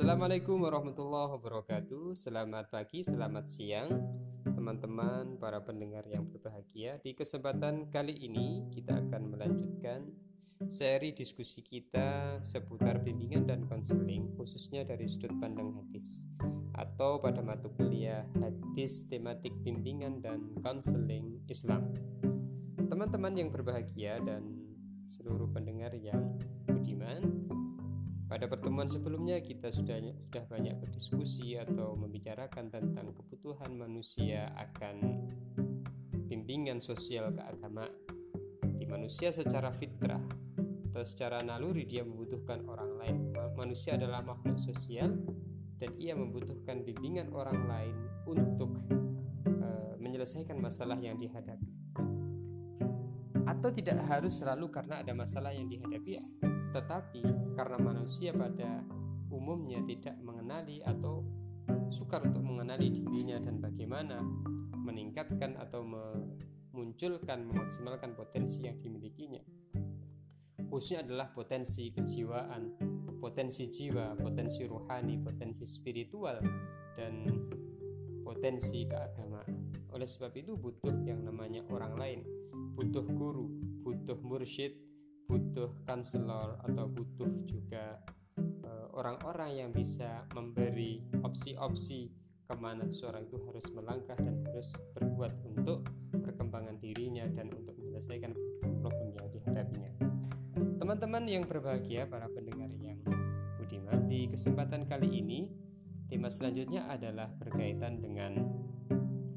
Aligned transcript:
Assalamualaikum 0.00 0.64
warahmatullahi 0.64 1.28
wabarakatuh. 1.36 2.16
Selamat 2.16 2.72
pagi, 2.72 3.04
selamat 3.04 3.44
siang, 3.44 4.00
teman-teman, 4.48 5.36
para 5.36 5.60
pendengar 5.60 6.08
yang 6.08 6.24
berbahagia. 6.24 6.96
Di 7.04 7.12
kesempatan 7.12 7.92
kali 7.92 8.16
ini, 8.16 8.64
kita 8.72 8.96
akan 8.96 9.28
melanjutkan 9.28 10.08
seri 10.72 11.12
diskusi 11.12 11.60
kita 11.60 12.40
seputar 12.40 13.04
bimbingan 13.04 13.44
dan 13.44 13.68
konseling, 13.68 14.32
khususnya 14.40 14.88
dari 14.88 15.04
sudut 15.04 15.36
pandang 15.36 15.76
hadis, 15.76 16.24
atau 16.80 17.20
pada 17.20 17.44
mata 17.44 17.68
kuliah 17.68 18.24
hadis 18.40 19.04
tematik 19.04 19.52
bimbingan 19.60 20.24
dan 20.24 20.48
konseling 20.64 21.44
Islam. 21.44 21.92
Teman-teman 22.88 23.36
yang 23.36 23.52
berbahagia 23.52 24.16
dan 24.24 24.48
seluruh 25.04 25.52
pendengar 25.52 25.92
yang 25.92 26.40
budiman, 26.64 27.39
pada 28.30 28.46
pertemuan 28.46 28.86
sebelumnya 28.86 29.42
kita 29.42 29.74
sudah 29.74 29.98
sudah 29.98 30.46
banyak 30.46 30.78
berdiskusi 30.78 31.58
atau 31.58 31.98
membicarakan 31.98 32.70
tentang 32.70 33.10
kebutuhan 33.10 33.74
manusia 33.74 34.54
akan 34.54 35.26
bimbingan 36.30 36.78
sosial 36.78 37.34
keagamaan. 37.34 37.90
Di 38.78 38.86
manusia 38.86 39.34
secara 39.34 39.74
fitrah 39.74 40.22
atau 40.94 41.02
secara 41.02 41.42
naluri 41.42 41.82
dia 41.82 42.06
membutuhkan 42.06 42.62
orang 42.70 42.94
lain. 43.02 43.16
Manusia 43.58 43.98
adalah 43.98 44.22
makhluk 44.22 44.62
sosial 44.62 45.10
dan 45.82 45.90
ia 45.98 46.14
membutuhkan 46.14 46.86
bimbingan 46.86 47.34
orang 47.34 47.66
lain 47.66 47.94
untuk 48.30 48.78
uh, 49.58 49.98
menyelesaikan 49.98 50.54
masalah 50.54 51.02
yang 51.02 51.18
dihadapi. 51.18 51.66
Atau 53.42 53.74
tidak 53.74 54.06
harus 54.06 54.38
selalu 54.38 54.70
karena 54.70 55.02
ada 55.02 55.10
masalah 55.18 55.50
yang 55.50 55.66
dihadapi, 55.66 56.14
tetapi 56.70 57.39
karena 57.60 57.76
manusia 57.76 58.32
pada 58.32 58.80
umumnya 59.28 59.84
tidak 59.84 60.16
mengenali 60.24 60.80
atau 60.80 61.20
sukar 61.92 62.24
untuk 62.24 62.40
mengenali 62.40 62.88
dirinya 62.88 63.36
dan 63.36 63.60
bagaimana 63.60 64.24
meningkatkan 64.80 65.60
atau 65.60 65.84
memunculkan 65.84 67.44
memaksimalkan 67.44 68.16
potensi 68.16 68.64
yang 68.64 68.80
dimilikinya. 68.80 69.44
Khususnya 70.72 71.04
adalah 71.04 71.28
potensi 71.36 71.92
kejiwaan 71.92 72.80
potensi 73.20 73.68
jiwa 73.68 74.16
potensi 74.16 74.64
rohani 74.64 75.20
potensi 75.20 75.68
spiritual 75.68 76.40
dan 76.96 77.28
potensi 78.24 78.88
keagamaan. 78.88 79.68
Oleh 79.92 80.08
sebab 80.08 80.32
itu 80.32 80.56
butuh 80.56 80.96
yang 81.04 81.28
namanya 81.28 81.60
orang 81.68 81.92
lain 82.00 82.20
butuh 82.72 83.04
guru 83.04 83.52
butuh 83.84 84.16
mursyid 84.24 84.89
butuh 85.30 85.70
konselor 85.86 86.58
atau 86.66 86.90
butuh 86.90 87.30
juga 87.46 88.02
eh, 88.42 88.86
orang-orang 88.98 89.62
yang 89.62 89.70
bisa 89.70 90.26
memberi 90.34 91.06
opsi-opsi 91.22 92.10
ke 92.50 92.58
mana 92.58 92.90
seorang 92.90 93.30
itu 93.30 93.38
harus 93.46 93.62
melangkah 93.70 94.18
dan 94.18 94.42
harus 94.50 94.74
berbuat 94.98 95.30
untuk 95.46 95.86
perkembangan 96.10 96.82
dirinya 96.82 97.22
dan 97.30 97.46
untuk 97.54 97.78
menyelesaikan 97.78 98.34
problem 98.82 99.14
yang 99.14 99.28
dihadapinya. 99.30 99.92
Teman-teman 100.82 101.30
yang 101.30 101.46
berbahagia, 101.46 102.10
para 102.10 102.26
pendengar 102.26 102.66
yang 102.82 102.98
budiman, 103.54 104.10
di 104.10 104.26
kesempatan 104.26 104.90
kali 104.90 105.22
ini 105.22 105.46
tema 106.10 106.26
selanjutnya 106.26 106.90
adalah 106.90 107.30
berkaitan 107.38 108.02
dengan 108.02 108.34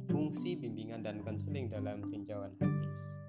fungsi 0.09 0.57
bimbingan 0.57 1.05
dan 1.05 1.21
konseling 1.21 1.69
dalam 1.69 2.09
tinjauan 2.09 2.57
hadis. 2.57 3.22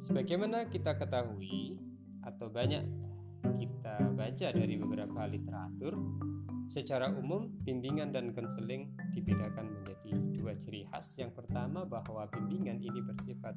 Sebagaimana 0.00 0.64
kita 0.72 0.96
ketahui 0.96 1.76
atau 2.24 2.48
banyak 2.48 2.88
kita 3.60 4.00
baca 4.16 4.48
dari 4.48 4.80
beberapa 4.80 5.28
literatur, 5.28 5.92
secara 6.72 7.12
umum 7.12 7.52
bimbingan 7.60 8.08
dan 8.08 8.32
konseling 8.32 8.88
dibedakan 9.12 9.68
menjadi 9.68 10.16
dua 10.40 10.56
ciri 10.56 10.88
khas. 10.88 11.20
Yang 11.20 11.44
pertama 11.44 11.84
bahwa 11.84 12.24
bimbingan 12.32 12.80
ini 12.80 13.04
bersifat 13.04 13.52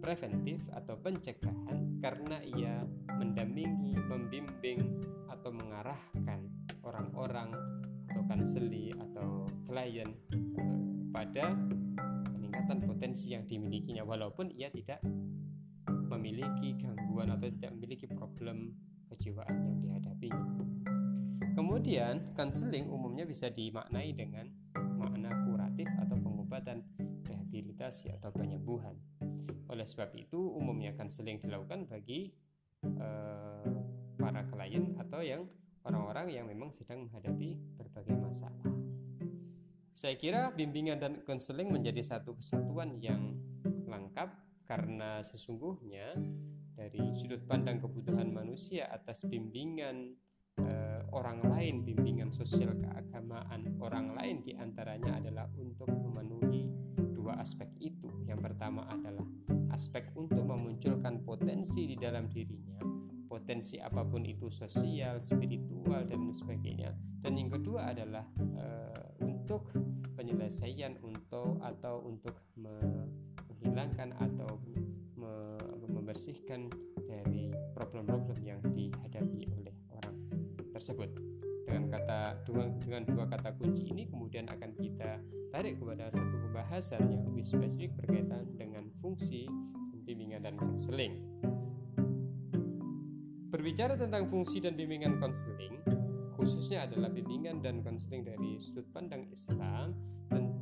preventif 0.00 0.64
atau 0.72 0.96
pencegahan 0.96 2.00
karena 2.00 2.40
ia 2.56 2.80
mendampingi, 3.12 4.00
membimbing 4.00 4.80
atau 5.28 5.52
mengarahkan 5.52 6.40
orang-orang 6.88 7.52
atau 8.08 8.22
konseli 8.24 8.96
atau 8.96 9.44
klien 9.68 10.08
eh, 10.08 11.04
pada 11.12 11.52
peningkatan 12.32 12.80
potensi 12.80 13.36
yang 13.36 13.44
dimilikinya 13.44 14.08
walaupun 14.08 14.48
ia 14.56 14.72
tidak 14.72 15.04
memiliki 16.06 16.78
gangguan 16.78 17.34
atau 17.34 17.50
tidak 17.50 17.74
memiliki 17.74 18.06
problem 18.06 18.72
kejiwaan 19.10 19.56
yang 19.66 19.76
dihadapi. 19.82 20.30
Kemudian, 21.56 22.36
konseling 22.36 22.86
umumnya 22.92 23.24
bisa 23.24 23.48
dimaknai 23.48 24.12
dengan 24.12 24.46
makna 25.00 25.32
kuratif 25.48 25.88
atau 26.04 26.16
pengobatan, 26.20 26.84
rehabilitasi 27.24 28.12
atau 28.12 28.28
penyembuhan. 28.28 28.92
Oleh 29.72 29.88
sebab 29.88 30.12
itu, 30.14 30.36
umumnya 30.36 30.92
konseling 30.92 31.40
dilakukan 31.40 31.88
bagi 31.88 32.30
uh, 32.84 33.64
para 34.20 34.44
klien 34.52 34.94
atau 35.00 35.24
yang 35.24 35.48
orang-orang 35.88 36.34
yang 36.34 36.44
memang 36.44 36.74
sedang 36.74 37.08
menghadapi 37.08 37.56
berbagai 37.78 38.16
masalah. 38.20 38.66
Saya 39.96 40.20
kira 40.20 40.52
bimbingan 40.52 41.00
dan 41.00 41.12
konseling 41.24 41.72
menjadi 41.72 42.04
satu 42.04 42.36
kesatuan 42.36 43.00
yang 43.00 43.32
lengkap 43.88 44.28
karena 44.66 45.22
sesungguhnya 45.22 46.18
dari 46.76 47.00
sudut 47.14 47.40
pandang 47.46 47.80
kebutuhan 47.80 48.34
manusia 48.34 48.90
atas 48.90 49.24
bimbingan 49.24 50.12
eh, 50.60 51.00
orang 51.14 51.40
lain, 51.46 51.86
bimbingan 51.86 52.34
sosial 52.34 52.74
keagamaan 52.76 53.78
orang 53.80 54.12
lain 54.12 54.42
di 54.44 54.52
antaranya 54.58 55.22
adalah 55.22 55.46
untuk 55.56 55.88
memenuhi 55.88 56.68
dua 57.14 57.38
aspek 57.40 57.70
itu. 57.80 58.10
Yang 58.26 58.52
pertama 58.52 58.84
adalah 58.90 59.24
aspek 59.72 60.10
untuk 60.18 60.44
memunculkan 60.44 61.22
potensi 61.22 61.86
di 61.88 61.96
dalam 61.96 62.28
dirinya, 62.28 62.82
potensi 63.30 63.80
apa 63.80 64.04
pun 64.04 64.26
itu 64.26 64.50
sosial, 64.52 65.22
spiritual 65.22 66.04
dan 66.04 66.28
sebagainya. 66.28 66.92
Dan 67.22 67.38
yang 67.38 67.54
kedua 67.54 67.94
adalah 67.94 68.26
eh, 68.36 69.24
untuk 69.24 69.72
penyelesaian 70.16 70.96
untuk 71.04 71.60
atau 71.60 72.00
untuk 72.08 72.36
menghilangkan 73.66 74.14
atau 74.22 74.62
membersihkan 75.90 76.70
dari 77.02 77.50
problem-problem 77.74 78.38
yang 78.46 78.62
dihadapi 78.62 79.50
oleh 79.58 79.74
orang 79.90 80.16
tersebut. 80.70 81.10
Dengan 81.66 81.90
kata 81.90 82.46
dua, 82.46 82.70
dengan 82.78 83.02
dua 83.02 83.26
kata 83.26 83.58
kunci 83.58 83.90
ini 83.90 84.06
kemudian 84.06 84.46
akan 84.46 84.70
kita 84.78 85.18
tarik 85.50 85.82
kepada 85.82 86.14
satu 86.14 86.36
pembahasan 86.46 87.10
yang 87.10 87.26
lebih 87.26 87.42
spesifik 87.42 87.90
berkaitan 87.98 88.46
dengan 88.54 88.86
fungsi 89.02 89.50
bimbingan 90.06 90.46
dan 90.46 90.54
konseling. 90.54 91.18
Berbicara 93.50 93.98
tentang 93.98 94.30
fungsi 94.30 94.62
dan 94.62 94.78
bimbingan 94.78 95.18
konseling, 95.18 95.82
khususnya 96.38 96.86
adalah 96.86 97.10
bimbingan 97.10 97.58
dan 97.58 97.82
konseling 97.82 98.22
dari 98.22 98.62
sudut 98.62 98.86
pandang 98.94 99.26
Islam, 99.34 99.90
tentu 100.30 100.55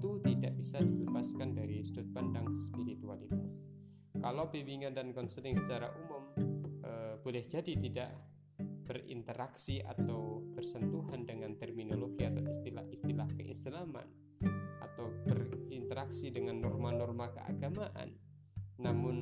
bisa 0.64 0.80
dilepaskan 0.80 1.52
dari 1.52 1.84
sudut 1.84 2.08
pandang 2.16 2.56
spiritualitas. 2.56 3.69
Kalau 4.16 4.48
bimbingan 4.48 4.97
dan 4.97 5.12
konseling 5.12 5.60
secara 5.60 5.92
umum 5.92 6.25
e, 6.80 7.20
boleh 7.20 7.44
jadi 7.44 7.76
tidak 7.76 8.16
berinteraksi 8.88 9.84
atau 9.84 10.41
bersentuhan 10.56 11.28
dengan 11.28 11.53
terminologi 11.60 12.24
atau 12.24 12.48
istilah-istilah 12.48 13.28
keislaman 13.36 14.08
atau 14.80 15.12
berinteraksi 15.28 16.32
dengan 16.32 16.64
norma-norma 16.64 17.28
keagamaan. 17.28 18.16
Namun 18.80 19.16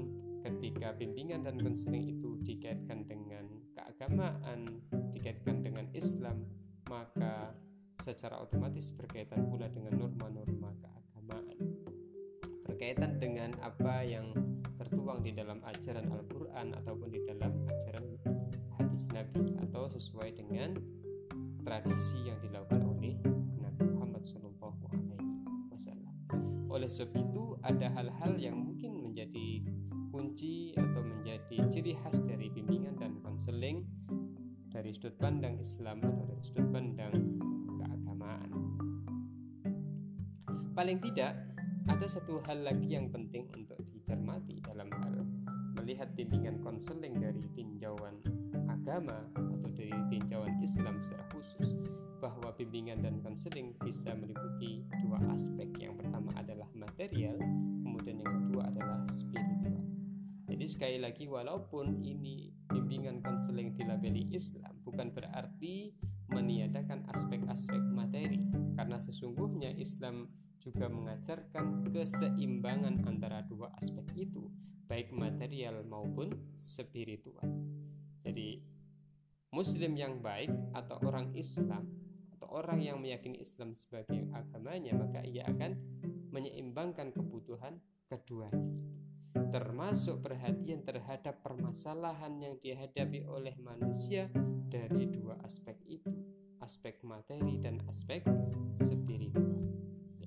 ketika 0.46 0.94
bimbingan 0.94 1.42
dan 1.42 1.58
konseling 1.58 2.06
itu 2.06 2.38
dikaitkan 2.46 3.02
dengan 3.02 3.50
keagamaan, 3.74 4.78
dikaitkan 5.10 5.58
dengan 5.58 5.90
Islam, 5.90 6.46
maka 6.86 7.50
secara 7.98 8.38
otomatis 8.38 8.94
berkaitan 8.94 9.50
pula 9.50 9.66
dengan 9.66 10.06
norma-norma 10.06 10.70
keagamaan. 10.78 10.91
Berkaitan 12.92 13.16
dengan 13.24 13.48
apa 13.64 14.04
yang 14.04 14.36
tertuang 14.76 15.24
di 15.24 15.32
dalam 15.32 15.64
ajaran 15.64 16.12
Al-Quran 16.12 16.76
ataupun 16.76 17.08
di 17.08 17.24
dalam 17.24 17.64
ajaran 17.64 18.20
hadis 18.76 19.08
Nabi 19.16 19.56
atau 19.64 19.88
sesuai 19.88 20.36
dengan 20.36 20.76
tradisi 21.64 22.20
yang 22.28 22.36
dilakukan 22.44 22.84
oleh 22.84 23.16
Nabi 23.64 23.96
Muhammad 23.96 24.28
SAW. 24.28 24.76
Oleh 26.68 26.84
sebab 26.84 27.16
itu 27.16 27.56
ada 27.64 27.88
hal-hal 27.96 28.36
yang 28.36 28.60
mungkin 28.60 29.00
menjadi 29.00 29.64
kunci 30.12 30.76
atau 30.76 31.00
menjadi 31.00 31.64
ciri 31.72 31.96
khas 31.96 32.20
dari 32.20 32.52
bimbingan 32.52 33.00
dan 33.00 33.16
konseling 33.24 33.88
dari 34.68 34.92
sudut 34.92 35.16
pandang 35.16 35.56
Islam 35.56 35.96
atau 36.04 36.28
dari 36.28 36.44
sudut 36.44 36.68
pandang 36.68 37.40
keagamaan. 37.80 38.52
Paling 40.76 41.00
tidak 41.08 41.51
ada 41.90 42.06
satu 42.06 42.38
hal 42.46 42.62
lagi 42.62 42.94
yang 42.94 43.10
penting 43.10 43.50
untuk 43.58 43.78
dicermati 43.90 44.62
dalam 44.62 44.86
hal 44.90 45.26
melihat 45.80 46.14
bimbingan 46.14 46.62
konseling 46.62 47.18
dari 47.18 47.42
tinjauan 47.58 48.22
agama 48.70 49.26
atau 49.34 49.70
dari 49.74 49.90
tinjauan 50.12 50.62
Islam 50.62 51.02
secara 51.02 51.26
khusus 51.34 51.82
bahwa 52.22 52.54
bimbingan 52.54 53.02
dan 53.02 53.18
konseling 53.18 53.74
bisa 53.82 54.14
meliputi 54.14 54.86
dua 55.02 55.18
aspek. 55.34 55.66
Yang 55.74 56.06
pertama 56.06 56.30
adalah 56.38 56.70
material, 56.78 57.34
kemudian 57.82 58.22
yang 58.22 58.34
kedua 58.46 58.62
adalah 58.70 59.02
spiritual. 59.10 59.82
Jadi 60.46 60.66
sekali 60.68 60.98
lagi 61.02 61.26
walaupun 61.26 61.98
ini 62.04 62.54
bimbingan 62.70 63.18
konseling 63.24 63.74
dilabeli 63.74 64.30
Islam 64.30 64.78
bukan 64.86 65.10
berarti 65.10 65.96
meniadakan 66.32 67.04
aspek-aspek 67.12 67.78
materi 67.92 68.40
karena 68.74 68.98
sesungguhnya 68.98 69.76
Islam 69.76 70.32
juga 70.58 70.88
mengajarkan 70.88 71.92
keseimbangan 71.92 73.04
antara 73.04 73.44
dua 73.44 73.68
aspek 73.76 74.26
itu, 74.30 74.48
baik 74.88 75.12
material 75.12 75.84
maupun 75.84 76.32
spiritual. 76.56 77.44
Jadi, 78.22 78.62
Muslim 79.52 79.92
yang 79.98 80.24
baik 80.24 80.50
atau 80.72 80.96
orang 81.04 81.34
Islam 81.36 81.84
atau 82.38 82.48
orang 82.48 82.80
yang 82.80 82.96
meyakini 83.02 83.42
Islam 83.42 83.76
sebagai 83.76 84.24
agamanya, 84.32 84.96
maka 84.96 85.20
ia 85.26 85.44
akan 85.44 85.76
menyeimbangkan 86.32 87.12
kebutuhan 87.12 87.76
keduanya 88.08 88.72
termasuk 89.52 90.24
perhatian 90.24 90.80
terhadap 90.80 91.44
permasalahan 91.44 92.40
yang 92.40 92.56
dihadapi 92.56 93.28
oleh 93.28 93.52
manusia 93.60 94.32
dari 94.68 95.08
dua 95.12 95.36
aspek 95.44 95.76
itu, 95.84 96.08
aspek 96.62 97.02
materi 97.02 97.58
dan 97.58 97.82
aspek 97.90 98.22
spiritual. 98.78 99.50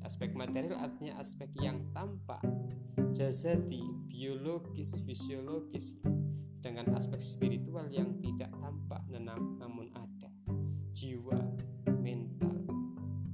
Aspek 0.05 0.37
material 0.37 0.77
artinya 0.77 1.17
aspek 1.17 1.49
yang 1.57 1.81
tampak, 1.89 2.43
jasadi, 3.17 3.81
biologis, 4.05 5.01
fisiologis. 5.01 5.97
Sedangkan 6.53 6.93
aspek 6.93 7.25
spiritual 7.25 7.89
yang 7.89 8.13
tidak 8.21 8.53
tampak 8.61 9.01
namun 9.09 9.89
ada. 9.97 10.29
Jiwa, 10.93 11.41
mental, 11.97 12.69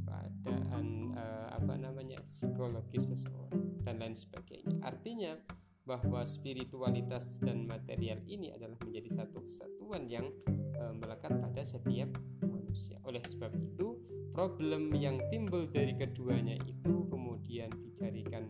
keadaan 0.08 1.12
eh, 1.12 1.48
apa 1.60 1.74
namanya? 1.76 2.24
psikologis 2.24 3.12
seseorang 3.12 3.84
dan 3.84 4.00
lain 4.00 4.16
sebagainya. 4.16 4.80
Artinya 4.80 5.36
bahwa 5.82 6.24
spiritualitas 6.24 7.42
dan 7.42 7.66
material 7.66 8.22
ini 8.30 8.54
adalah 8.54 8.78
menjadi 8.86 9.26
satu 9.26 9.42
kesatuan 9.42 10.06
yang 10.06 10.30
e, 10.78 10.84
melekat 10.94 11.34
pada 11.42 11.64
setiap 11.66 12.14
manusia. 12.72 12.96
Oleh 13.04 13.20
sebab 13.28 13.52
itu, 13.60 14.00
problem 14.32 14.96
yang 14.96 15.20
timbul 15.28 15.68
dari 15.68 15.92
keduanya 15.92 16.56
itu 16.64 17.04
kemudian 17.12 17.68
dicarikan 17.68 18.48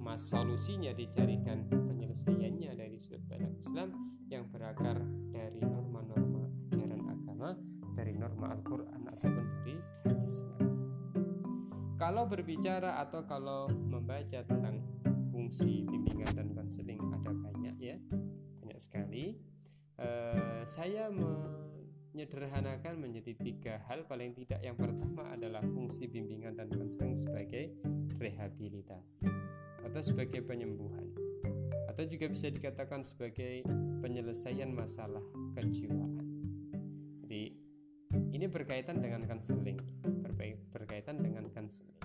mas 0.00 0.24
solusinya 0.24 0.96
dicarikan 0.96 1.68
penyelesaiannya 1.68 2.72
dari 2.72 2.96
sudut 2.96 3.20
pandang 3.28 3.52
Islam 3.60 3.88
yang 4.32 4.48
berakar 4.48 4.96
dari 5.28 5.60
norma-norma 5.60 6.48
ajaran 6.72 7.02
agama 7.12 7.52
dari 7.92 8.16
norma 8.16 8.56
Al-Qur'an 8.56 9.04
ataupun 9.04 9.46
dari 9.68 9.76
Islam. 10.24 10.64
Kalau 12.00 12.24
berbicara 12.24 13.04
atau 13.04 13.20
kalau 13.28 13.68
membaca 13.68 14.40
tentang 14.48 14.80
fungsi 15.28 15.84
bimbingan 15.84 16.32
dan 16.32 16.56
konseling 16.56 17.04
ada 17.20 17.36
banyak 17.36 17.76
ya, 17.76 18.00
banyak 18.64 18.80
sekali. 18.80 19.36
Uh, 19.98 20.62
saya 20.64 21.10
menyederhanakan 22.12 22.98
menjadi 22.98 23.32
tiga 23.38 23.74
hal 23.86 24.04
paling 24.08 24.34
tidak. 24.36 24.60
Yang 24.64 24.88
pertama 24.88 25.32
adalah 25.34 25.62
fungsi 25.62 26.08
bimbingan 26.08 26.56
dan 26.56 26.68
konseling 26.72 27.16
sebagai 27.16 27.74
rehabilitasi 28.18 29.26
atau 29.86 30.00
sebagai 30.02 30.42
penyembuhan 30.42 31.06
atau 31.86 32.02
juga 32.06 32.30
bisa 32.30 32.50
dikatakan 32.50 33.02
sebagai 33.02 33.66
penyelesaian 34.02 34.70
masalah 34.70 35.22
kejiwaan. 35.58 36.26
Jadi 37.26 37.42
ini 38.32 38.46
berkaitan 38.46 39.02
dengan 39.02 39.22
konseling 39.26 39.78
berkaitan 40.70 41.18
dengan 41.18 41.50
konseling. 41.50 41.98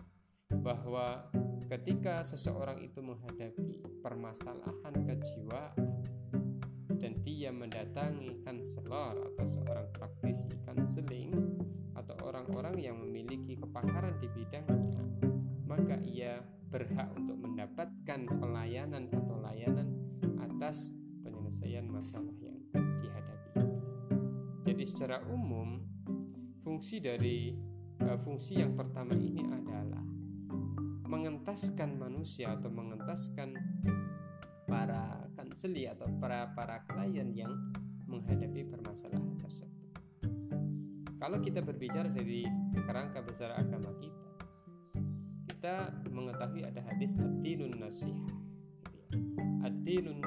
Bahwa 0.50 1.30
ketika 1.70 2.26
seseorang 2.26 2.82
itu 2.82 3.00
menghadapi 3.06 4.02
permasalahan 4.02 4.96
kejiwaan 5.06 5.93
dia 7.24 7.56
mendatangi 7.56 8.44
konselor 8.44 9.16
atau 9.34 9.46
seorang 9.48 9.88
praktisi 9.96 10.52
konseling 10.68 11.32
atau 11.96 12.16
orang-orang 12.28 12.76
yang 12.84 13.00
memiliki 13.00 13.56
kepakaran 13.56 14.20
di 14.20 14.28
bidangnya, 14.28 15.04
maka 15.64 15.96
ia 16.04 16.44
berhak 16.68 17.16
untuk 17.16 17.40
mendapatkan 17.40 18.28
pelayanan 18.28 19.08
atau 19.08 19.40
layanan 19.40 19.88
atas 20.44 21.00
penyelesaian 21.24 21.88
masalah 21.88 22.36
yang 22.44 22.60
dihadapi. 23.00 23.64
Jadi 24.68 24.84
secara 24.84 25.24
umum 25.32 25.80
fungsi 26.60 27.00
dari 27.00 27.56
uh, 28.04 28.20
fungsi 28.20 28.60
yang 28.60 28.76
pertama 28.76 29.16
ini 29.16 29.44
adalah 29.48 30.04
mengentaskan 31.08 31.96
manusia 31.96 32.58
atau 32.58 32.74
mengentaskan 32.74 33.54
para 34.68 35.23
konseli 35.54 35.86
atau 35.86 36.10
para 36.18 36.50
para 36.58 36.82
klien 36.90 37.30
yang 37.30 37.54
menghadapi 38.10 38.66
permasalahan 38.74 39.38
tersebut. 39.38 39.86
Kalau 41.22 41.38
kita 41.46 41.62
berbicara 41.62 42.10
dari 42.10 42.42
kerangka 42.74 43.22
besar 43.22 43.54
agama 43.54 43.94
kita, 44.02 44.30
kita 45.54 45.94
mengetahui 46.10 46.66
ada 46.66 46.82
hadis 46.90 47.22
ad-dinun 47.22 47.70
nasihat. 47.78 48.34
Gitu 48.82 48.98
ya. 48.98 49.06
Ad-dinun. 49.70 50.18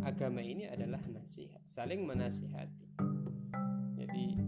Agama 0.00 0.40
ini 0.40 0.64
adalah 0.64 1.04
nasihat, 1.04 1.60
saling 1.68 2.08
menasihati. 2.08 2.88
Jadi 4.00 4.40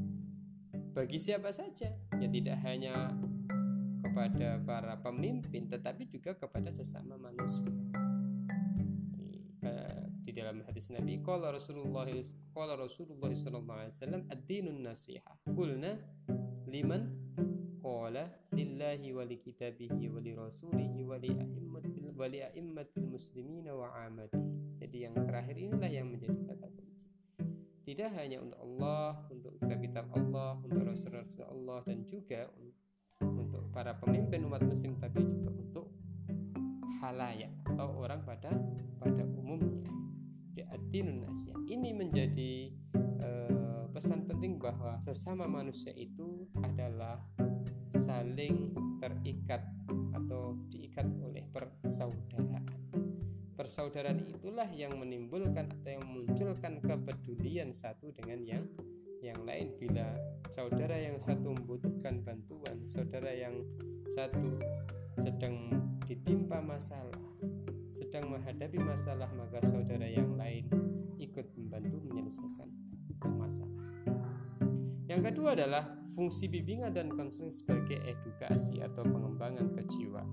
bagi 0.96 1.20
siapa 1.20 1.52
saja, 1.52 1.92
ya 1.92 2.28
tidak 2.32 2.56
hanya 2.64 3.12
kepada 4.00 4.64
para 4.64 4.96
pemimpin 4.96 5.68
tetapi 5.68 6.08
juga 6.08 6.32
kepada 6.40 6.72
sesama 6.72 7.20
manusia 7.20 7.75
dalam 10.46 10.62
hadis 10.70 10.94
Nabi 10.94 11.18
qala 11.26 11.50
Rasulullah 11.50 12.06
qala 12.54 12.78
Rasulullah 12.78 13.34
sallallahu 13.34 13.78
alaihi 13.82 13.94
wasallam 13.98 14.22
ad-dinun 14.30 14.78
nasiha. 14.86 15.32
Qulna 15.50 15.98
liman? 16.70 17.02
Qala 17.82 18.30
lillahi 18.54 19.10
wa 19.10 19.26
li 19.26 19.42
kitabihi 19.42 20.06
wa 20.06 20.22
li 20.22 20.38
rasulihi 20.38 21.02
wa 21.02 21.18
li 21.18 21.34
a'immatil 21.34 22.14
wa 22.14 22.26
li 22.30 22.46
a'immatil 22.46 23.10
muslimina 23.10 23.74
wa 23.74 23.90
amati 24.06 24.66
jadi 24.86 25.10
yang 25.10 25.14
terakhir 25.18 25.56
inilah 25.58 25.90
yang 25.90 26.06
menjadi 26.06 26.40
kata 26.46 26.66
kunci. 26.70 27.02
Tidak 27.90 28.10
hanya 28.14 28.38
untuk 28.38 28.58
Allah 28.62 29.26
untuk 29.34 29.52
kitab-kitab 29.58 30.06
Allah 30.14 30.50
untuk 30.62 30.82
rasul-rasul 30.86 31.42
Allah 31.42 31.78
dan 31.86 32.06
juga 32.06 32.46
untuk 33.18 33.66
para 33.74 33.98
pemimpin 33.98 34.46
umat 34.46 34.62
muslim 34.62 34.94
tapi 35.02 35.26
juga 35.26 35.50
untuk 35.58 35.90
halayak 37.02 37.50
atau 37.66 37.98
orang 37.98 38.22
pada 38.22 38.54
pada 39.02 39.22
umumnya 39.26 39.82
di 40.56 40.64
adinun 40.64 41.28
nasya 41.28 41.52
ini 41.68 41.92
menjadi 41.92 42.72
uh, 42.96 43.84
pesan 43.92 44.24
penting 44.24 44.56
bahwa 44.56 44.96
sesama 45.04 45.44
manusia 45.44 45.92
itu 45.92 46.48
adalah 46.64 47.20
saling 47.92 48.72
terikat 48.96 49.60
atau 50.16 50.56
diikat 50.72 51.04
oleh 51.20 51.44
persaudaraan. 51.52 52.64
Persaudaraan 53.52 54.24
itulah 54.32 54.68
yang 54.72 54.96
menimbulkan 54.96 55.68
atau 55.68 55.90
yang 55.92 56.04
memunculkan 56.08 56.80
kepedulian 56.80 57.76
satu 57.76 58.12
dengan 58.16 58.40
yang 58.44 58.64
yang 59.20 59.36
lain. 59.44 59.76
Bila 59.76 60.16
saudara 60.48 60.96
yang 60.96 61.20
satu 61.20 61.52
membutuhkan 61.52 62.24
bantuan, 62.24 62.84
saudara 62.88 63.32
yang 63.32 63.60
satu 64.08 64.60
sedang 65.16 65.72
ditimpa 66.04 66.60
masalah, 66.60 67.25
sedang 68.06 68.38
menghadapi 68.38 68.78
masalah, 68.86 69.26
maka 69.34 69.58
saudara 69.66 70.06
yang 70.06 70.38
lain 70.38 70.70
ikut 71.18 71.42
membantu 71.58 71.98
menyelesaikan 72.06 72.70
masalah. 73.34 73.82
Yang 75.10 75.20
kedua 75.34 75.58
adalah 75.58 75.90
fungsi 76.14 76.46
bimbingan 76.46 76.94
dan 76.94 77.10
konseling 77.10 77.50
sebagai 77.50 77.98
edukasi 78.06 78.78
atau 78.78 79.02
pengembangan 79.02 79.74
kejiwaan. 79.74 80.30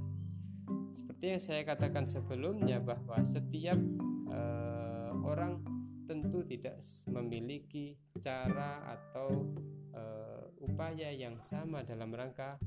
Seperti 0.93 1.25
yang 1.33 1.41
saya 1.41 1.65
katakan 1.65 2.05
sebelumnya 2.05 2.77
bahwa 2.77 3.17
setiap 3.25 3.81
uh, 4.29 5.17
orang 5.25 5.65
tentu 6.05 6.45
tidak 6.45 6.77
memiliki 7.09 7.97
cara 8.21 8.85
atau 8.85 9.49
uh, 9.97 10.45
upaya 10.61 11.09
yang 11.09 11.41
sama 11.41 11.81
dalam 11.81 12.13
rangka 12.13 12.61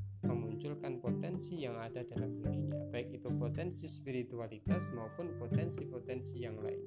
memunculkan 0.56 1.04
potensi 1.04 1.60
yang 1.60 1.76
ada 1.76 2.00
dalam 2.08 2.40
dirinya, 2.40 2.80
baik 2.88 3.20
itu 3.20 3.28
potensi 3.36 3.84
spiritualitas 3.84 4.88
maupun 4.96 5.36
potensi-potensi 5.36 6.40
yang 6.40 6.56
lain. 6.56 6.80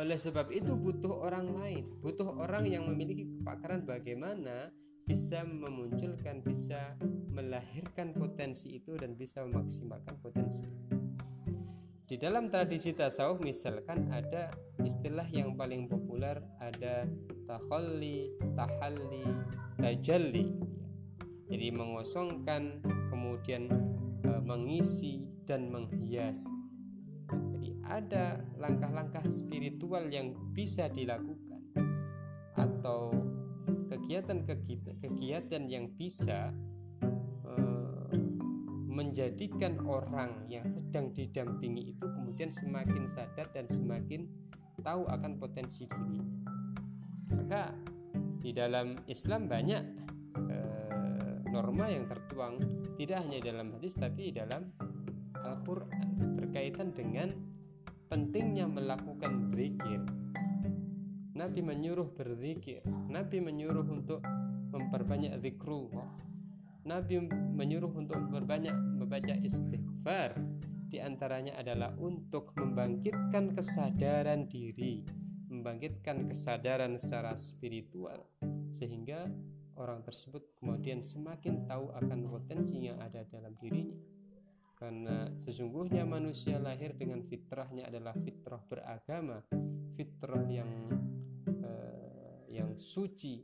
Oleh 0.00 0.16
sebab 0.16 0.48
itu 0.48 0.72
butuh 0.72 1.20
orang 1.20 1.52
lain, 1.52 1.84
butuh 2.00 2.32
orang 2.40 2.64
yang 2.64 2.88
memiliki 2.88 3.28
kepakaran 3.28 3.84
bagaimana 3.84 4.72
bisa 5.04 5.44
memunculkan, 5.44 6.40
bisa 6.40 6.96
melahirkan 7.28 8.16
potensi 8.16 8.80
itu 8.80 8.96
dan 8.96 9.12
bisa 9.12 9.44
memaksimalkan 9.44 10.16
potensi. 10.24 10.64
di 12.08 12.16
dalam 12.16 12.48
tradisi 12.48 12.96
tasawuf 12.96 13.44
misalkan 13.44 14.08
ada 14.08 14.48
istilah 14.80 15.28
yang 15.28 15.52
paling 15.60 15.92
populer 15.92 16.40
ada 16.56 17.04
takhalli, 17.44 18.32
tahalli, 18.56 19.28
tajalli. 19.76 20.77
Jadi 21.48 21.72
mengosongkan, 21.72 22.84
kemudian 23.08 23.72
e, 24.22 24.30
mengisi 24.44 25.24
dan 25.48 25.72
menghias. 25.72 26.44
Jadi 27.28 27.72
ada 27.88 28.44
langkah-langkah 28.60 29.24
spiritual 29.24 30.12
yang 30.12 30.36
bisa 30.52 30.92
dilakukan 30.92 31.64
atau 32.56 33.12
kegiatan-kegiatan 33.88 35.62
yang 35.68 35.88
bisa 35.96 36.52
menjadikan 38.98 39.78
orang 39.86 40.42
yang 40.50 40.66
sedang 40.66 41.14
didampingi 41.14 41.94
itu 41.94 42.02
kemudian 42.02 42.50
semakin 42.50 43.06
sadar 43.06 43.46
dan 43.54 43.70
semakin 43.70 44.26
tahu 44.82 45.06
akan 45.06 45.38
potensi 45.38 45.86
diri. 45.86 46.18
Maka 47.30 47.70
di 48.42 48.50
dalam 48.50 48.98
Islam 49.06 49.46
banyak 49.46 50.07
norma 51.50 51.88
yang 51.88 52.04
tertuang 52.06 52.60
tidak 53.00 53.24
hanya 53.24 53.38
dalam 53.40 53.74
hadis 53.76 53.96
tapi 53.96 54.30
dalam 54.30 54.68
Al-Qur'an 55.38 56.36
berkaitan 56.38 56.92
dengan 56.92 57.28
pentingnya 58.08 58.68
melakukan 58.68 59.52
zikir. 59.56 60.02
Nabi 61.38 61.60
menyuruh 61.62 62.10
berzikir, 62.18 62.82
Nabi 63.06 63.38
menyuruh 63.38 63.86
untuk 63.86 64.20
memperbanyak 64.74 65.38
zikrullah 65.38 66.28
Nabi 66.88 67.20
menyuruh 67.28 67.92
untuk 67.92 68.16
berbanyak 68.32 68.72
membaca 68.72 69.36
istighfar 69.44 70.40
di 70.88 71.04
antaranya 71.04 71.60
adalah 71.60 71.92
untuk 72.00 72.56
membangkitkan 72.56 73.52
kesadaran 73.52 74.48
diri, 74.48 75.04
membangkitkan 75.52 76.24
kesadaran 76.32 76.96
secara 76.96 77.36
spiritual 77.36 78.24
sehingga 78.72 79.28
orang 79.78 80.02
tersebut 80.02 80.58
kemudian 80.58 81.00
semakin 81.00 81.64
tahu 81.64 81.94
akan 81.94 82.26
potensi 82.26 82.82
yang 82.82 82.98
ada 82.98 83.22
dalam 83.30 83.54
dirinya. 83.56 83.96
Karena 84.78 85.26
sesungguhnya 85.42 86.06
manusia 86.06 86.62
lahir 86.62 86.94
dengan 86.94 87.22
fitrahnya 87.26 87.90
adalah 87.90 88.14
fitrah 88.14 88.62
beragama, 88.62 89.42
fitrah 89.98 90.46
yang 90.46 90.70
uh, 91.66 92.46
yang 92.46 92.78
suci, 92.78 93.42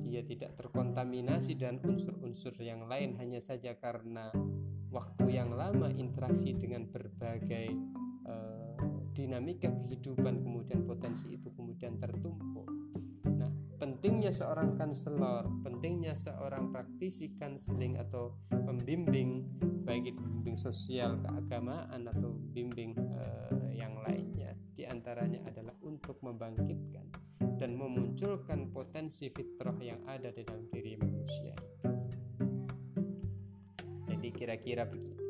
dia 0.00 0.24
tidak 0.24 0.56
terkontaminasi 0.56 1.60
dan 1.60 1.76
unsur-unsur 1.84 2.56
yang 2.64 2.88
lain 2.88 3.20
hanya 3.20 3.40
saja 3.44 3.76
karena 3.76 4.32
waktu 4.88 5.40
yang 5.40 5.52
lama 5.52 5.92
interaksi 5.92 6.56
dengan 6.56 6.88
berbagai 6.88 7.68
uh, 8.24 8.76
dinamika 9.12 9.68
kehidupan 9.68 10.40
kemudian 10.40 10.88
potensi 10.88 11.36
itu 11.36 11.52
kemudian 11.52 12.00
tertumpuk. 12.00 12.61
Pentingnya 14.02 14.34
seorang 14.34 14.74
kanselor, 14.74 15.46
pentingnya 15.62 16.18
seorang 16.18 16.74
praktisi 16.74 17.38
kanseling 17.38 18.02
atau 18.02 18.34
pembimbing 18.50 19.46
baik 19.86 20.10
itu 20.10 20.18
pembimbing 20.18 20.58
sosial, 20.58 21.22
keagamaan 21.22 22.10
atau 22.10 22.34
bimbing 22.50 22.98
uh, 22.98 23.70
yang 23.70 23.94
lainnya 24.02 24.58
di 24.74 24.82
antaranya 24.90 25.46
adalah 25.46 25.78
untuk 25.86 26.18
membangkitkan 26.18 27.14
dan 27.62 27.78
memunculkan 27.78 28.74
potensi 28.74 29.30
fitrah 29.30 29.78
yang 29.78 30.02
ada 30.10 30.34
di 30.34 30.42
dalam 30.42 30.66
diri 30.66 30.98
manusia 30.98 31.54
Jadi 34.10 34.28
kira-kira 34.34 34.82
begitu. 34.82 35.22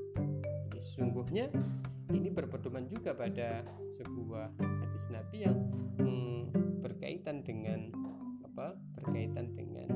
Jadi 0.72 0.80
sesungguhnya 0.80 1.52
ini 2.08 2.32
berpedoman 2.32 2.88
juga 2.88 3.12
pada 3.12 3.68
sebuah 3.84 4.48
hadis 4.56 5.12
Nabi 5.12 5.44
yang 5.44 5.60
berkaitan 7.02 7.42
dengan 7.42 8.01
apa? 8.52 8.76
Berkaitan 9.00 9.56
dengan 9.56 9.88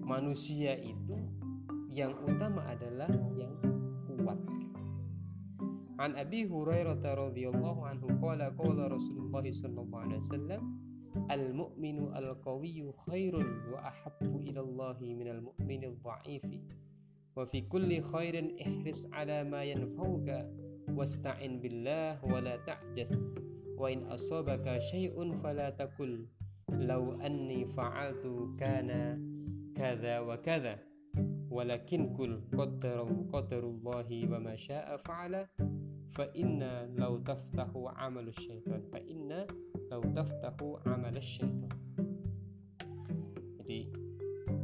manusia 0.00 0.80
itu 0.80 1.20
yang 1.92 2.16
utama 2.24 2.64
adalah 2.64 3.12
yang 3.36 3.52
kuat. 4.08 4.40
An 6.00 6.16
Abi 6.16 6.48
Hurairah 6.48 7.04
radhiyallahu 7.04 7.84
anhu 7.84 8.08
qala 8.16 8.48
qala 8.56 8.88
Rasulullah 8.88 9.44
sallallahu 9.44 10.04
alaihi 10.08 10.24
wasallam 10.24 10.62
Al-mu'minu 11.28 12.14
al-qawiyyu 12.16 12.96
khairun 13.04 13.74
wa 13.74 13.84
ahabbu 13.84 14.48
ila 14.48 14.64
Allah 14.64 14.96
minal 15.02 15.40
mu'minil 15.52 16.00
dha'ifi. 16.00 16.64
Wa 17.36 17.44
fi 17.44 17.66
kulli 17.68 18.00
khairin 18.00 18.56
ihris 18.56 19.04
ala 19.12 19.44
ma 19.44 19.66
yanfa'uka 19.66 20.48
wasta'in 20.96 21.60
billah 21.60 22.22
wa 22.24 22.40
la 22.40 22.56
ta'jas. 22.64 23.36
Wa 23.76 23.92
in 23.92 24.06
asabaka 24.08 24.80
syai'un 24.80 25.36
fala 25.42 25.74
takul 25.76 26.24
law 26.76 27.16
anni 27.24 27.64
fa'altu 27.64 28.52
kana 28.60 29.16
kadza 29.72 30.20
wa 30.20 30.36
kadza. 30.36 30.76
Walakin 31.48 32.12
kul 32.12 32.44
qaddaru 32.52 33.32
qaddarullahi 33.32 34.28
wa 34.28 34.36
ma 34.36 34.52
sya'a 34.52 35.00
fa'ala 35.00 35.48
fa 36.12 36.24
inna 36.36 36.88
law 36.96 37.16
taftahu 37.20 37.88
'amalu 37.92 38.32
syaitan 38.32 38.80
fa 38.88 39.00
inna 39.04 39.44
lau 39.88 40.04
jadi 43.68 43.80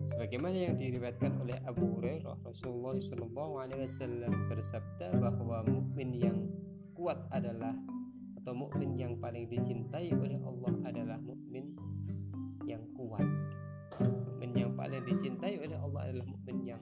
sebagaimana 0.08 0.56
yang 0.56 0.74
diriwayatkan 0.80 1.36
oleh 1.44 1.60
Abu 1.68 2.00
Hurairah 2.00 2.40
Rasulullah 2.40 2.96
SAW 2.96 4.32
bersabda 4.48 5.12
bahwa 5.20 5.60
mukmin 5.68 6.16
yang 6.16 6.48
kuat 6.96 7.20
adalah 7.28 7.76
atau 8.40 8.56
mukmin 8.56 8.96
yang 8.96 9.20
paling 9.20 9.44
dicintai 9.48 10.08
oleh 10.16 10.40
Allah 10.40 10.72
adalah 10.88 11.20
mukmin 11.20 11.73
yang 15.04 15.20
dicintai 15.20 15.60
oleh 15.60 15.76
Allah 15.76 16.00
adalah 16.08 16.24
mukmin 16.24 16.64
yang 16.64 16.80